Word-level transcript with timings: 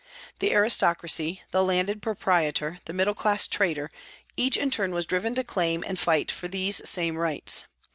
The 0.39 0.51
aristocracy, 0.51 1.43
the 1.51 1.63
landed 1.63 2.01
proprietor, 2.01 2.79
the 2.85 2.91
middle 2.93 3.13
class 3.13 3.45
trader, 3.47 3.91
each 4.35 4.57
in 4.57 4.71
turn 4.71 4.93
was 4.93 5.05
driven 5.05 5.35
to 5.35 5.43
claim 5.43 5.83
and 5.87 5.99
fight 5.99 6.31
for 6.31 6.47
these 6.47 6.81
same 6.89 7.17
rights. 7.17 7.65